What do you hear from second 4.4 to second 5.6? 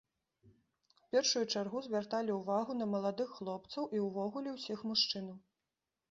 ўсіх мужчынаў.